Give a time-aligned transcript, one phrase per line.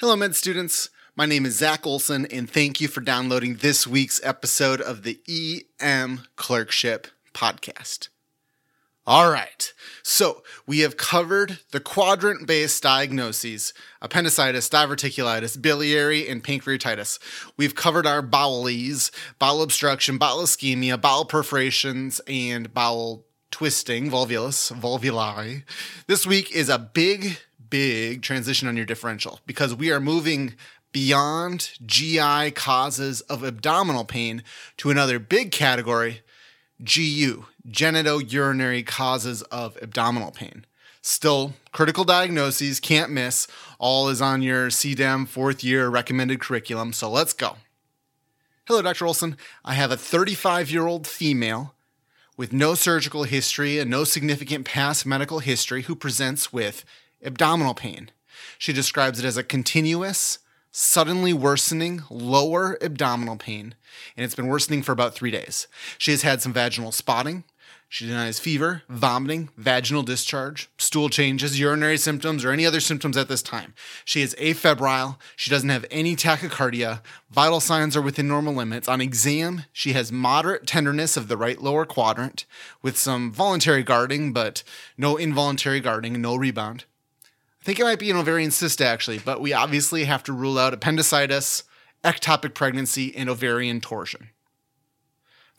[0.00, 0.88] Hello, med students.
[1.14, 5.20] My name is Zach Olson, and thank you for downloading this week's episode of the
[5.78, 8.08] EM Clerkship Podcast.
[9.06, 17.18] All right, so we have covered the quadrant based diagnoses appendicitis, diverticulitis, biliary, and pancreatitis.
[17.58, 25.64] We've covered our bowelies, bowel obstruction, bowel ischemia, bowel perforations, and bowel twisting, volvulus, volvuli.
[26.06, 27.36] This week is a big,
[27.70, 30.54] big transition on your differential because we are moving
[30.92, 34.42] beyond GI causes of abdominal pain
[34.76, 36.22] to another big category,
[36.82, 40.64] GU, genitourinary causes of abdominal pain.
[41.02, 43.46] Still, critical diagnoses, can't miss.
[43.78, 47.56] All is on your CDEM fourth year recommended curriculum, so let's go.
[48.66, 49.06] Hello, Dr.
[49.06, 49.36] Olson.
[49.64, 51.74] I have a 35 year old female
[52.36, 56.84] with no surgical history and no significant past medical history who presents with
[57.24, 58.10] abdominal pain.
[58.58, 60.38] She describes it as a continuous,
[60.72, 63.74] suddenly worsening lower abdominal pain,
[64.16, 65.66] and it's been worsening for about three days.
[65.98, 67.44] She has had some vaginal spotting.
[67.92, 73.26] She denies fever, vomiting, vaginal discharge, stool changes, urinary symptoms, or any other symptoms at
[73.26, 73.74] this time.
[74.04, 75.18] She is afebrile.
[75.34, 77.02] She doesn't have any tachycardia.
[77.32, 78.86] Vital signs are within normal limits.
[78.86, 82.46] On exam, she has moderate tenderness of the right lower quadrant
[82.80, 84.62] with some voluntary guarding, but
[84.96, 86.84] no involuntary guarding, no rebound.
[87.60, 90.58] I think it might be an ovarian cyst actually, but we obviously have to rule
[90.58, 91.64] out appendicitis,
[92.02, 94.30] ectopic pregnancy, and ovarian torsion.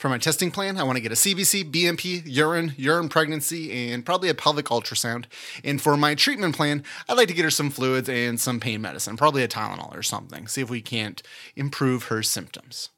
[0.01, 4.03] For my testing plan, I want to get a CBC, BMP, urine, urine pregnancy, and
[4.03, 5.25] probably a pelvic ultrasound.
[5.63, 8.81] And for my treatment plan, I'd like to get her some fluids and some pain
[8.81, 10.47] medicine, probably a Tylenol or something.
[10.47, 11.21] See if we can't
[11.55, 12.89] improve her symptoms.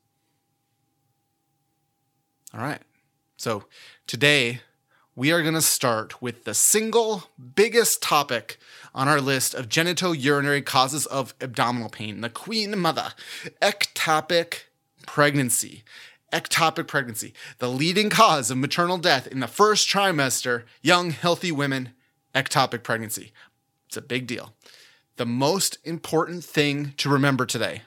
[2.54, 2.82] All right.
[3.36, 3.66] So
[4.08, 4.62] today
[5.14, 8.58] we are going to start with the single biggest topic
[8.94, 13.14] on our list of genitourinary causes of abdominal pain, the queen mother,
[13.62, 14.64] ectopic
[15.06, 15.84] pregnancy.
[16.32, 21.90] Ectopic pregnancy, the leading cause of maternal death in the first trimester, young, healthy women,
[22.34, 23.32] ectopic pregnancy.
[23.86, 24.54] It's a big deal.
[25.18, 27.84] The most important thing to remember today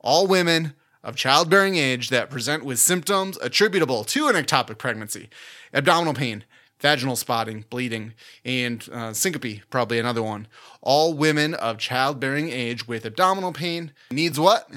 [0.00, 5.30] all women of childbearing age that present with symptoms attributable to an ectopic pregnancy,
[5.72, 6.44] abdominal pain,
[6.78, 8.14] vaginal spotting, bleeding,
[8.44, 10.46] and uh, syncope, probably another one.
[10.82, 14.70] All women of childbearing age with abdominal pain needs what?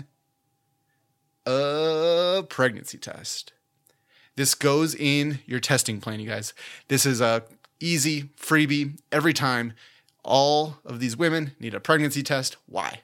[1.46, 3.54] A pregnancy test.
[4.36, 6.54] This goes in your testing plan, you guys.
[6.88, 7.44] This is a
[7.80, 9.74] easy freebie every time.
[10.24, 12.58] All of these women need a pregnancy test.
[12.66, 13.02] Why?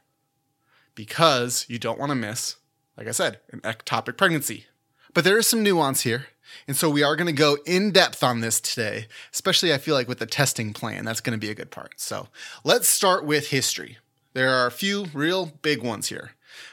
[0.93, 2.55] Because you don't want to miss,
[2.97, 4.65] like I said, an ectopic pregnancy.
[5.13, 6.27] But there is some nuance here.
[6.67, 9.95] And so we are going to go in depth on this today, especially I feel
[9.95, 11.05] like with the testing plan.
[11.05, 11.99] That's going to be a good part.
[11.99, 12.27] So
[12.63, 13.97] let's start with history.
[14.33, 16.31] There are a few real big ones here.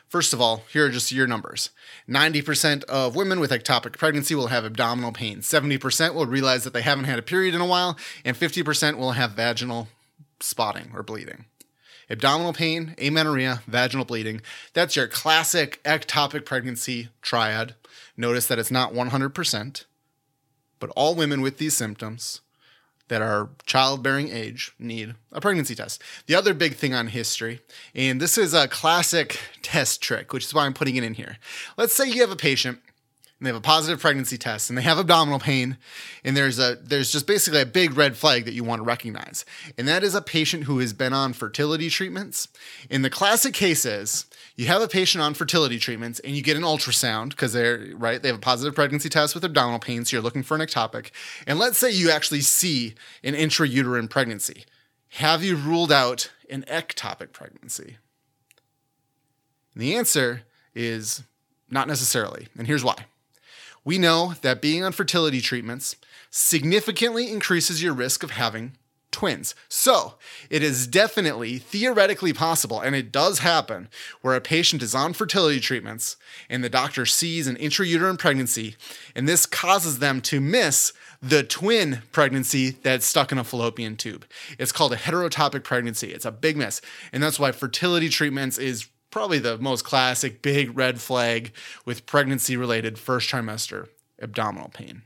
[0.09, 1.71] First of all, here are just your numbers
[2.09, 6.82] 90% of women with ectopic pregnancy will have abdominal pain, 70% will realize that they
[6.82, 9.88] haven't had a period in a while, and 50% will have vaginal
[10.41, 11.47] spotting or bleeding.
[12.11, 14.41] Abdominal pain, amenorrhea, vaginal bleeding.
[14.73, 17.75] That's your classic ectopic pregnancy triad.
[18.17, 19.85] Notice that it's not 100%,
[20.79, 22.41] but all women with these symptoms
[23.09, 26.03] that are childbearing age need a pregnancy test.
[26.27, 27.61] The other big thing on history,
[27.95, 31.37] and this is a classic test trick, which is why I'm putting it in here.
[31.77, 32.81] Let's say you have a patient
[33.43, 35.77] and they have a positive pregnancy test and they have abdominal pain
[36.23, 39.45] and there's a there's just basically a big red flag that you want to recognize.
[39.77, 42.47] And that is a patient who has been on fertility treatments.
[42.89, 46.63] In the classic cases you have a patient on fertility treatments and you get an
[46.63, 50.23] ultrasound because they're right they have a positive pregnancy test with abdominal pain so you're
[50.23, 51.11] looking for an ectopic.
[51.45, 54.67] And let's say you actually see an intrauterine pregnancy.
[55.15, 57.97] Have you ruled out an ectopic pregnancy?
[59.75, 60.43] And the answer
[60.77, 61.25] is
[61.69, 63.07] not necessarily and here's why
[63.84, 65.97] we know that being on fertility treatments
[66.31, 68.72] significantly increases your risk of having
[69.10, 69.54] twins.
[69.69, 70.15] So,
[70.48, 73.88] it is definitely theoretically possible, and it does happen,
[74.23, 76.17] where a patient is on fertility treatments
[76.49, 78.76] and the doctor sees an intrauterine pregnancy,
[79.14, 80.93] and this causes them to miss
[81.23, 84.25] the twin pregnancy that's stuck in a fallopian tube.
[84.58, 86.12] It's called a heterotopic pregnancy.
[86.12, 86.81] It's a big miss.
[87.12, 91.53] And that's why fertility treatments is probably the most classic big red flag
[91.85, 93.88] with pregnancy related first trimester
[94.20, 95.03] abdominal pain.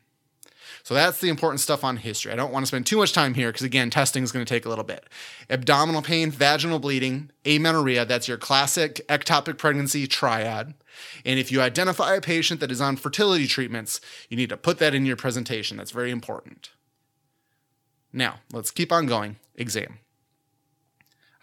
[0.82, 2.30] So that's the important stuff on history.
[2.30, 4.48] I don't want to spend too much time here because, again, testing is going to
[4.48, 5.08] take a little bit.
[5.50, 10.74] Abdominal pain, vaginal bleeding, amenorrhea, that's your classic ectopic pregnancy triad.
[11.24, 14.78] And if you identify a patient that is on fertility treatments, you need to put
[14.78, 15.76] that in your presentation.
[15.76, 16.70] That's very important.
[18.12, 19.36] Now, let's keep on going.
[19.56, 19.98] Exam.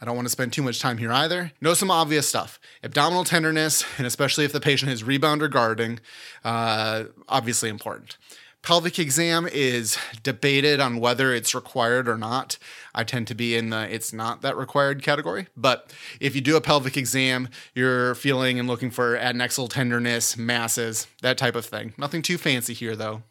[0.03, 1.53] I don't want to spend too much time here either.
[1.61, 6.01] Know some obvious stuff abdominal tenderness, and especially if the patient has rebound or guarding,
[6.43, 8.17] uh, obviously important.
[8.63, 12.57] Pelvic exam is debated on whether it's required or not.
[12.93, 15.47] I tend to be in the it's not that required category.
[15.55, 21.07] But if you do a pelvic exam, you're feeling and looking for adnexal tenderness, masses,
[21.21, 21.93] that type of thing.
[21.97, 23.23] Nothing too fancy here though.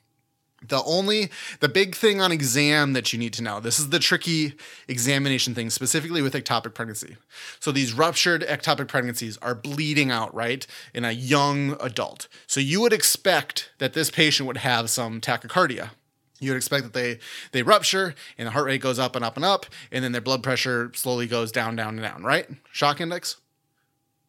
[0.66, 1.30] The only,
[1.60, 4.54] the big thing on exam that you need to know, this is the tricky
[4.86, 7.16] examination thing, specifically with ectopic pregnancy.
[7.58, 12.28] So these ruptured ectopic pregnancies are bleeding out, right, in a young adult.
[12.46, 15.90] So you would expect that this patient would have some tachycardia.
[16.38, 17.20] You would expect that they
[17.52, 20.20] they rupture and the heart rate goes up and up and up, and then their
[20.20, 22.48] blood pressure slowly goes down, down, and down, right?
[22.72, 23.36] Shock index?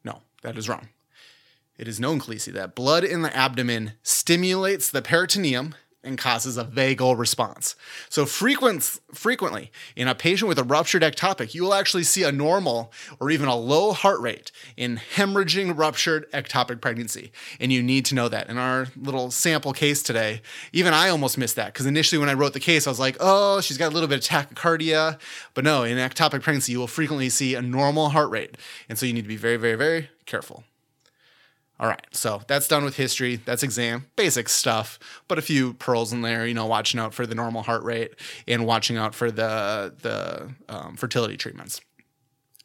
[0.04, 0.90] No, that is wrong.
[1.76, 6.66] It is known, Khaleesi, that blood in the abdomen stimulates the peritoneum and causes a
[6.66, 7.76] vagal response.
[8.10, 12.32] So frequent, frequently in a patient with a ruptured ectopic, you will actually see a
[12.32, 17.32] normal or even a low heart rate in hemorrhaging ruptured ectopic pregnancy.
[17.60, 18.50] And you need to know that.
[18.50, 20.42] In our little sample case today,
[20.74, 23.18] even I almost missed that because initially when I wrote the case, I was like,
[23.20, 25.20] oh, she's got a little bit of tachycardia.
[25.54, 28.58] But no, in ectopic pregnancy, you will frequently see a normal heart rate.
[28.90, 30.64] And so you need to be very, very, very careful.
[31.84, 33.36] All right, so that's done with history.
[33.36, 34.98] That's exam, basic stuff,
[35.28, 36.48] but a few pearls in there.
[36.48, 38.14] You know, watching out for the normal heart rate
[38.48, 41.82] and watching out for the the um, fertility treatments.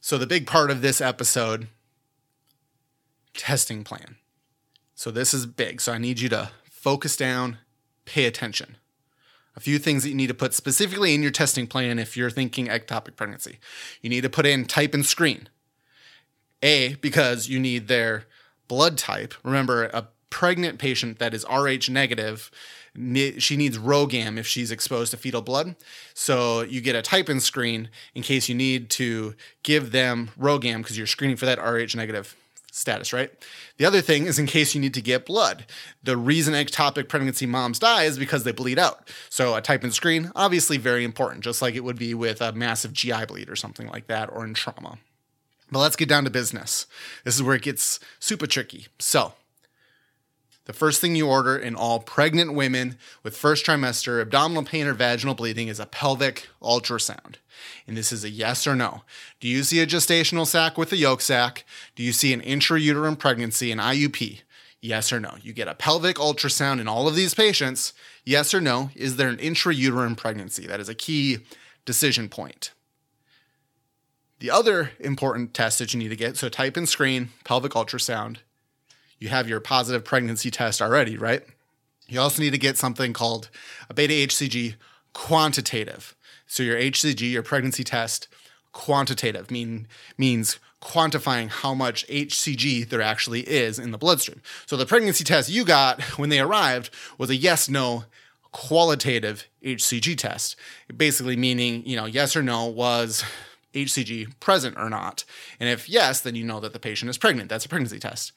[0.01, 1.67] So the big part of this episode,
[3.35, 4.19] testing plan.
[4.95, 5.81] So this is big.
[5.81, 7.59] So I need you to focus down,
[8.05, 8.77] pay attention.
[9.57, 12.31] A few things that you need to put specifically in your testing plan if you're
[12.31, 13.59] thinking ectopic pregnancy.
[14.01, 15.49] You need to put in type and screen.
[16.63, 18.25] A, because you need their
[18.69, 19.35] blood type.
[19.43, 22.51] Remember, a pregnant patient that is Rh negative,
[22.95, 25.77] she needs RhoGAM if she's exposed to fetal blood.
[26.15, 30.79] So you get a type in screen in case you need to give them RhoGAM
[30.79, 32.37] because you're screening for that Rh negative
[32.71, 33.33] status, right?
[33.79, 35.67] The other thing is in case you need to get blood.
[36.03, 39.09] The reason ectopic pregnancy moms die is because they bleed out.
[39.31, 42.53] So a type in screen, obviously very important, just like it would be with a
[42.53, 44.99] massive GI bleed or something like that or in trauma.
[45.71, 46.87] But let's get down to business.
[47.25, 48.87] This is where it gets super tricky.
[48.99, 49.35] So,
[50.69, 54.93] the first thing you order in all pregnant women with first trimester abdominal pain or
[54.93, 57.37] vaginal bleeding is a pelvic ultrasound.
[57.87, 59.03] And this is a yes or no.
[59.41, 61.65] Do you see a gestational sac with a yolk sac?
[61.97, 64.43] Do you see an intrauterine pregnancy, an IUP?
[64.83, 65.37] Yes or no.
[65.41, 67.95] You get a pelvic ultrasound in all of these patients.
[68.25, 68.91] Yes or no.
[68.95, 70.67] Is there an intrauterine pregnancy?
[70.67, 71.39] That is a key
[71.87, 72.73] decision point.
[74.41, 78.39] The other important test that you need to get so type in screen, pelvic ultrasound.
[79.19, 81.43] You have your positive pregnancy test already, right?
[82.07, 83.51] You also need to get something called
[83.91, 84.77] a beta HCG
[85.13, 86.15] quantitative.
[86.47, 88.29] So your HCG, your pregnancy test,
[88.73, 94.41] quantitative mean means quantifying how much HCG there actually is in the bloodstream.
[94.67, 98.05] So the pregnancy test you got when they arrived was a yes no
[98.53, 100.57] qualitative HCG test.
[100.97, 103.25] Basically meaning, you know, yes or no was
[103.75, 105.25] HCG present or not.
[105.61, 107.49] And if yes, then you know that the patient is pregnant.
[107.49, 108.33] That's a pregnancy test.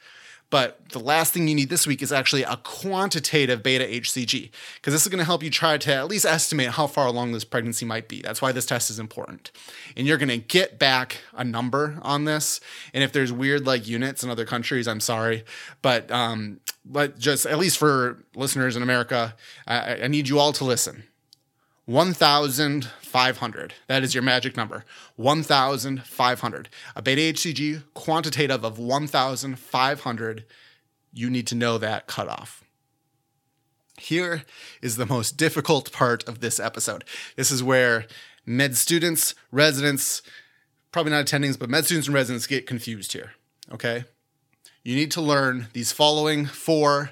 [0.51, 4.93] But the last thing you need this week is actually a quantitative beta HCG, because
[4.93, 7.45] this is going to help you try to at least estimate how far along this
[7.45, 8.21] pregnancy might be.
[8.21, 9.51] That's why this test is important.
[9.95, 12.59] And you're going to get back a number on this.
[12.93, 15.45] And if there's weird like units in other countries, I'm sorry.
[15.81, 20.51] But um, but just at least for listeners in America, I, I need you all
[20.51, 21.03] to listen.
[21.85, 23.73] 1,500.
[23.87, 24.85] That is your magic number.
[25.15, 26.69] 1,500.
[26.95, 30.45] A beta HCG quantitative of 1,500.
[31.11, 32.63] You need to know that cutoff.
[33.97, 34.43] Here
[34.81, 37.03] is the most difficult part of this episode.
[37.35, 38.05] This is where
[38.45, 40.21] med students, residents,
[40.91, 43.33] probably not attendings, but med students and residents get confused here.
[43.71, 44.05] Okay?
[44.83, 47.11] You need to learn these following four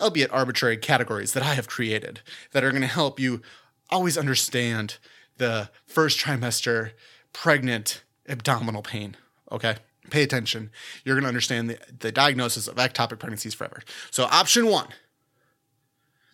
[0.00, 2.20] albeit arbitrary categories that I have created
[2.52, 3.42] that are going to help you
[3.90, 4.98] always understand
[5.38, 6.92] the first trimester
[7.32, 9.16] pregnant abdominal pain.
[9.50, 9.76] Okay.
[10.10, 10.70] Pay attention.
[11.04, 13.82] You're going to understand the, the diagnosis of ectopic pregnancies forever.
[14.10, 14.88] So, option one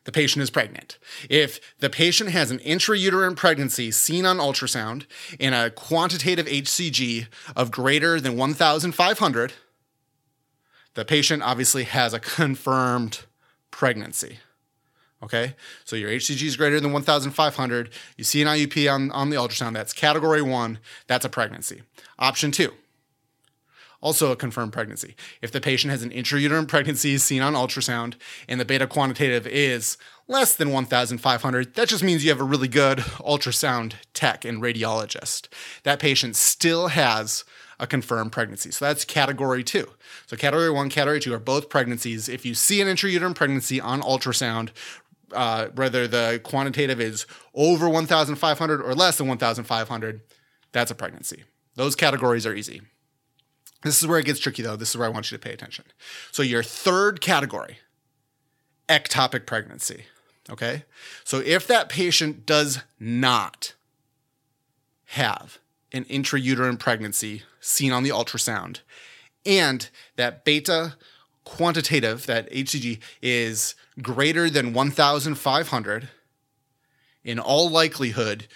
[0.05, 0.99] the patient is pregnant.
[1.29, 5.05] If the patient has an intrauterine pregnancy seen on ultrasound
[5.39, 9.53] and a quantitative HCG of greater than 1,500,
[10.95, 13.27] the patient obviously has a confirmed
[13.81, 14.37] pregnancy.
[15.23, 15.55] Okay,
[15.87, 17.91] so your HCG is greater than 1,500.
[18.19, 21.81] You see an IUP on, on the ultrasound, that's category one, that's a pregnancy.
[22.19, 22.75] Option two,
[24.01, 25.15] also a confirmed pregnancy.
[25.43, 28.15] If the patient has an intrauterine pregnancy seen on ultrasound
[28.49, 32.69] and the beta quantitative is less than 1,500, that just means you have a really
[32.69, 35.49] good ultrasound tech and radiologist.
[35.83, 37.45] That patient still has
[37.79, 38.71] a confirmed pregnancy.
[38.71, 39.89] So that's category two.
[40.27, 42.29] So category one, category two are both pregnancies.
[42.29, 44.71] If you see an intrauterine pregnancy on ultrasound,
[45.33, 50.21] uh, whether the quantitative is over 1,500 or less than 1,500,
[50.73, 51.45] that's a pregnancy.
[51.75, 52.83] Those categories are easy.
[53.83, 54.77] This is where it gets tricky, though.
[54.77, 55.85] This is where I want you to pay attention.
[56.31, 57.79] So, your third category,
[58.89, 60.05] ectopic pregnancy.
[60.51, 60.85] Okay.
[61.25, 63.75] So, if that patient does not
[65.07, 65.59] have
[65.93, 68.81] an intrauterine pregnancy seen on the ultrasound,
[69.47, 70.97] and that beta
[71.45, 76.09] quantitative, that HCG, is greater than 1,500,
[77.25, 78.47] in all likelihood,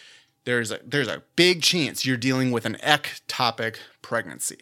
[0.45, 4.59] there's a, there's a big chance you're dealing with an ectopic pregnancy.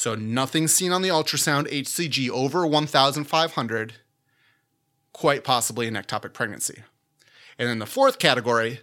[0.00, 3.92] So nothing seen on the ultrasound HCG over 1,500,
[5.12, 6.84] quite possibly an ectopic pregnancy.
[7.58, 8.80] And then the fourth category,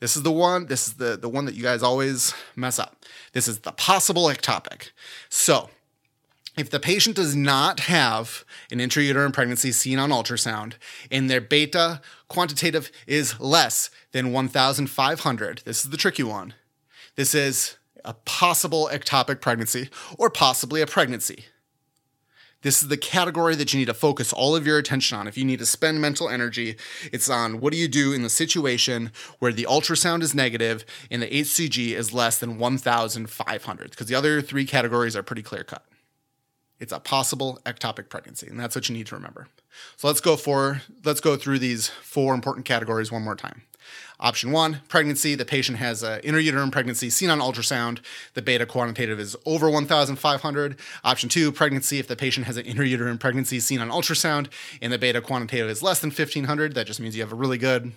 [0.00, 3.06] this is the one, this is the, the one that you guys always mess up.
[3.32, 4.90] This is the possible ectopic.
[5.30, 5.70] So
[6.58, 10.74] if the patient does not have an intrauterine pregnancy seen on ultrasound
[11.10, 16.52] and their beta quantitative is less than 1,500, this is the tricky one.
[17.16, 19.88] This is a possible ectopic pregnancy,
[20.18, 21.44] or possibly a pregnancy.
[22.62, 25.26] This is the category that you need to focus all of your attention on.
[25.26, 26.76] If you need to spend mental energy,
[27.10, 31.22] it's on what do you do in the situation where the ultrasound is negative and
[31.22, 35.86] the HCG is less than 1,500, because the other three categories are pretty clear cut.
[36.78, 39.48] It's a possible ectopic pregnancy, and that's what you need to remember.
[39.96, 43.62] So let's go for let's go through these four important categories one more time.
[44.18, 45.34] Option one, pregnancy.
[45.34, 48.00] The patient has an intrauterine pregnancy seen on ultrasound.
[48.34, 50.76] The beta quantitative is over 1,500.
[51.04, 51.98] Option two, pregnancy.
[51.98, 54.48] If the patient has an intrauterine pregnancy seen on ultrasound
[54.82, 57.58] and the beta quantitative is less than 1,500, that just means you have a really
[57.58, 57.92] good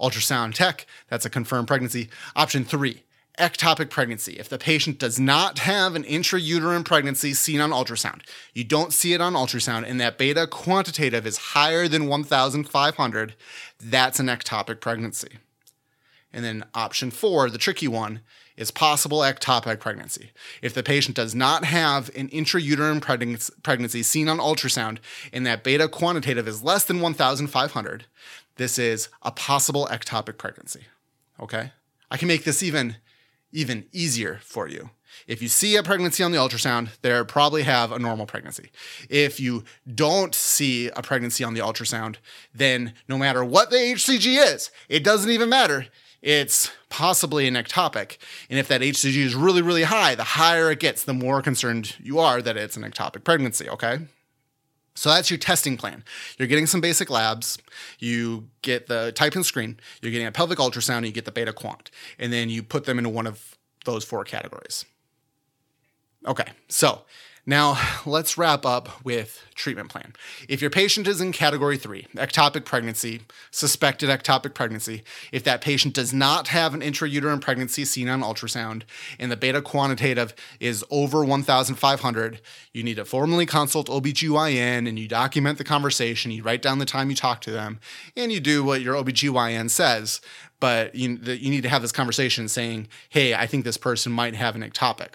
[0.00, 0.86] ultrasound tech.
[1.08, 2.08] That's a confirmed pregnancy.
[2.34, 3.02] Option three,
[3.38, 4.34] ectopic pregnancy.
[4.38, 8.22] If the patient does not have an intrauterine pregnancy seen on ultrasound,
[8.54, 13.34] you don't see it on ultrasound, and that beta quantitative is higher than 1,500,
[13.80, 15.38] that's an ectopic pregnancy.
[16.32, 18.20] And then option four, the tricky one,
[18.56, 20.30] is possible ectopic pregnancy.
[20.62, 23.00] If the patient does not have an intrauterine
[23.62, 24.98] pregnancy seen on ultrasound
[25.32, 28.06] and that beta quantitative is less than 1,500,
[28.56, 30.84] this is a possible ectopic pregnancy.
[31.38, 31.72] Okay?
[32.10, 32.96] I can make this even,
[33.52, 34.90] even easier for you.
[35.26, 38.70] If you see a pregnancy on the ultrasound, they probably have a normal pregnancy.
[39.08, 42.16] If you don't see a pregnancy on the ultrasound,
[42.54, 45.86] then no matter what the HCG is, it doesn't even matter
[46.22, 48.18] it's possibly an ectopic.
[48.50, 51.94] And if that HCG is really, really high, the higher it gets, the more concerned
[52.00, 54.00] you are that it's an ectopic pregnancy, okay?
[54.96, 56.02] So that's your testing plan.
[56.38, 57.58] You're getting some basic labs.
[58.00, 59.78] You get the type and screen.
[60.02, 60.96] You're getting a pelvic ultrasound.
[60.96, 64.04] And you get the beta quant, and then you put them into one of those
[64.04, 64.86] four categories.
[66.26, 67.02] Okay, so
[67.48, 70.14] now, let's wrap up with treatment plan.
[70.48, 73.20] If your patient is in category three, ectopic pregnancy,
[73.52, 78.82] suspected ectopic pregnancy, if that patient does not have an intrauterine pregnancy seen on ultrasound
[79.20, 82.40] and the beta quantitative is over 1,500,
[82.72, 86.84] you need to formally consult OBGYN and you document the conversation, you write down the
[86.84, 87.78] time you talk to them,
[88.16, 90.20] and you do what your OBGYN says.
[90.58, 94.34] But you, you need to have this conversation saying, hey, I think this person might
[94.34, 95.10] have an ectopic.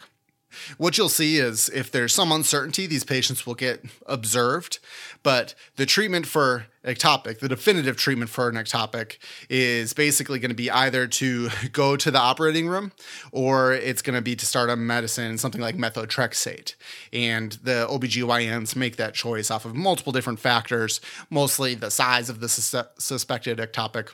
[0.77, 4.79] What you'll see is if there's some uncertainty, these patients will get observed.
[5.24, 9.17] But the treatment for ectopic, the definitive treatment for an ectopic,
[9.50, 12.91] is basically going to be either to go to the operating room
[13.31, 16.75] or it's going to be to start a medicine, something like methotrexate.
[17.13, 22.39] And the OBGYNs make that choice off of multiple different factors, mostly the size of
[22.39, 24.13] the sus- suspected ectopic.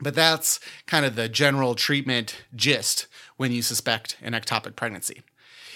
[0.00, 5.22] But that's kind of the general treatment gist when you suspect an ectopic pregnancy.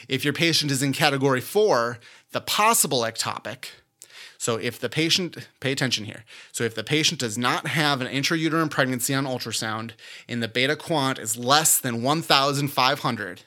[0.08, 1.98] If your patient is in category four,
[2.32, 3.66] the possible ectopic,
[4.38, 6.24] so if the patient, pay attention here.
[6.52, 9.92] So if the patient does not have an intrauterine pregnancy on ultrasound
[10.28, 13.42] and the beta quant is less than 1,500,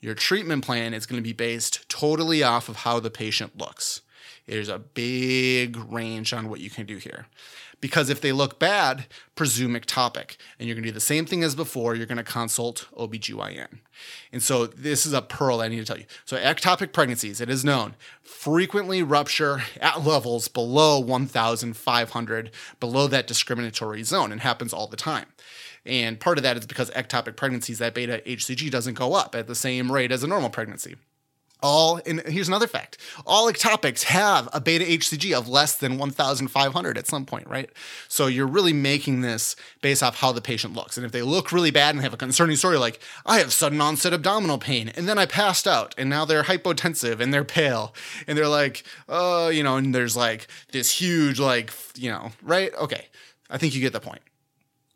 [0.00, 4.00] your treatment plan is going to be based totally off of how the patient looks.
[4.46, 7.26] There's a big range on what you can do here.
[7.80, 10.36] Because if they look bad, presume ectopic.
[10.58, 11.94] And you're going to do the same thing as before.
[11.94, 13.80] You're going to consult OBGYN.
[14.32, 16.06] And so this is a pearl I need to tell you.
[16.24, 24.02] So ectopic pregnancies, it is known, frequently rupture at levels below 1,500, below that discriminatory
[24.02, 25.26] zone, and happens all the time.
[25.84, 29.46] And part of that is because ectopic pregnancies, that beta HCG doesn't go up at
[29.46, 30.96] the same rate as a normal pregnancy.
[31.66, 36.98] All, and here's another fact all ectopics have a beta HCG of less than 1,500
[36.98, 37.70] at some point, right?
[38.06, 40.98] So you're really making this based off how the patient looks.
[40.98, 43.80] And if they look really bad and have a concerning story, like, I have sudden
[43.80, 47.94] onset abdominal pain, and then I passed out, and now they're hypotensive and they're pale,
[48.26, 52.74] and they're like, oh, you know, and there's like this huge, like, you know, right?
[52.74, 53.06] Okay.
[53.48, 54.20] I think you get the point.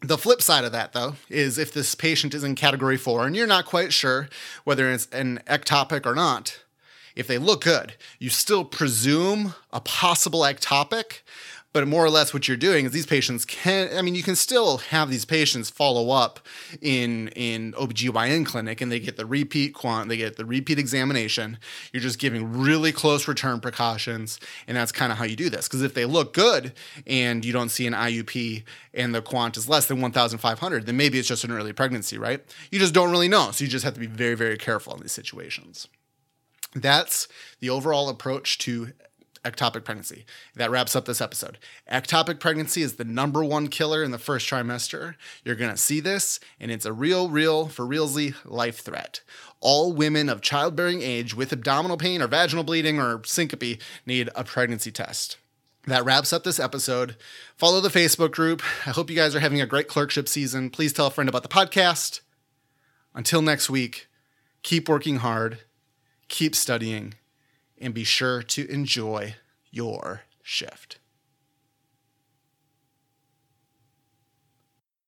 [0.00, 3.34] The flip side of that, though, is if this patient is in category four and
[3.34, 4.28] you're not quite sure
[4.62, 6.60] whether it's an ectopic or not,
[7.16, 11.20] if they look good, you still presume a possible ectopic.
[11.78, 14.34] But more or less, what you're doing is these patients can, I mean, you can
[14.34, 16.40] still have these patients follow up
[16.82, 21.56] in, in OBGYN clinic and they get the repeat quant, they get the repeat examination.
[21.92, 24.40] You're just giving really close return precautions.
[24.66, 25.68] And that's kind of how you do this.
[25.68, 26.72] Because if they look good
[27.06, 31.20] and you don't see an IUP and the quant is less than 1,500, then maybe
[31.20, 32.44] it's just an early pregnancy, right?
[32.72, 33.52] You just don't really know.
[33.52, 35.86] So you just have to be very, very careful in these situations.
[36.74, 37.28] That's
[37.60, 38.94] the overall approach to
[39.44, 40.24] ectopic pregnancy.
[40.54, 41.58] That wraps up this episode.
[41.90, 45.14] Ectopic pregnancy is the number one killer in the first trimester.
[45.44, 49.20] You're going to see this, and it's a real, real, for realsy life threat.
[49.60, 54.44] All women of childbearing age with abdominal pain or vaginal bleeding or syncope need a
[54.44, 55.36] pregnancy test.
[55.86, 57.16] That wraps up this episode.
[57.56, 58.62] Follow the Facebook group.
[58.86, 60.68] I hope you guys are having a great clerkship season.
[60.68, 62.20] Please tell a friend about the podcast.
[63.14, 64.06] Until next week,
[64.62, 65.60] keep working hard,
[66.28, 67.14] keep studying,
[67.80, 69.36] and be sure to enjoy
[69.70, 70.97] your shift.